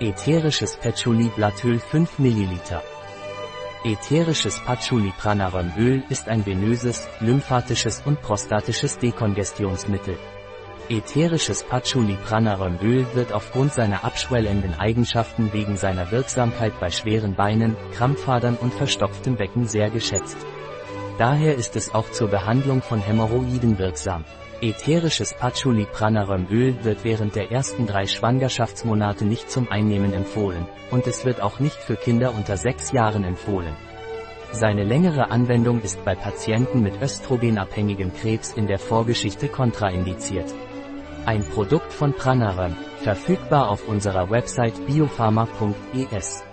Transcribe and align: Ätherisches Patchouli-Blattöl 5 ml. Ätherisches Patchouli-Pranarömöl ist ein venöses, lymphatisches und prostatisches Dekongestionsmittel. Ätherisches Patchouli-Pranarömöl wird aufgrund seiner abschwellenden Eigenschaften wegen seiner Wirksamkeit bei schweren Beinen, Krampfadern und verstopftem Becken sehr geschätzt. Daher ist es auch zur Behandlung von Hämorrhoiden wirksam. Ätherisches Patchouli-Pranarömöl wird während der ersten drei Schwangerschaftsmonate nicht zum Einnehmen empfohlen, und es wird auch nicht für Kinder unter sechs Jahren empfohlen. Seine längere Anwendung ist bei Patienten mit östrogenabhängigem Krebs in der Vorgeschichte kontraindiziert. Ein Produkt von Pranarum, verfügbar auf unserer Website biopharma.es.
Ätherisches 0.00 0.76
Patchouli-Blattöl 0.78 1.78
5 1.78 2.18
ml. 2.18 2.58
Ätherisches 3.84 4.58
Patchouli-Pranarömöl 4.66 6.02
ist 6.08 6.26
ein 6.28 6.44
venöses, 6.44 7.06
lymphatisches 7.20 8.02
und 8.04 8.20
prostatisches 8.20 8.98
Dekongestionsmittel. 8.98 10.18
Ätherisches 10.88 11.62
Patchouli-Pranarömöl 11.62 13.06
wird 13.14 13.32
aufgrund 13.32 13.72
seiner 13.72 14.02
abschwellenden 14.02 14.74
Eigenschaften 14.74 15.52
wegen 15.52 15.76
seiner 15.76 16.10
Wirksamkeit 16.10 16.72
bei 16.80 16.90
schweren 16.90 17.36
Beinen, 17.36 17.76
Krampfadern 17.92 18.56
und 18.56 18.74
verstopftem 18.74 19.36
Becken 19.36 19.68
sehr 19.68 19.90
geschätzt. 19.90 20.38
Daher 21.18 21.54
ist 21.54 21.76
es 21.76 21.94
auch 21.94 22.10
zur 22.10 22.28
Behandlung 22.28 22.82
von 22.82 23.00
Hämorrhoiden 23.00 23.78
wirksam. 23.78 24.24
Ätherisches 24.60 25.34
Patchouli-Pranarömöl 25.34 26.82
wird 26.82 27.04
während 27.04 27.36
der 27.36 27.52
ersten 27.52 27.86
drei 27.86 28.06
Schwangerschaftsmonate 28.06 29.24
nicht 29.24 29.48
zum 29.48 29.70
Einnehmen 29.70 30.12
empfohlen, 30.12 30.66
und 30.90 31.06
es 31.06 31.24
wird 31.24 31.40
auch 31.40 31.60
nicht 31.60 31.76
für 31.76 31.96
Kinder 31.96 32.34
unter 32.34 32.56
sechs 32.56 32.90
Jahren 32.90 33.22
empfohlen. 33.22 33.76
Seine 34.52 34.82
längere 34.82 35.30
Anwendung 35.30 35.82
ist 35.82 36.04
bei 36.04 36.14
Patienten 36.14 36.82
mit 36.82 37.00
östrogenabhängigem 37.00 38.12
Krebs 38.14 38.52
in 38.52 38.66
der 38.66 38.78
Vorgeschichte 38.78 39.48
kontraindiziert. 39.48 40.52
Ein 41.26 41.44
Produkt 41.44 41.92
von 41.92 42.12
Pranarum, 42.12 42.76
verfügbar 43.02 43.68
auf 43.68 43.86
unserer 43.86 44.30
Website 44.30 44.86
biopharma.es. 44.86 46.44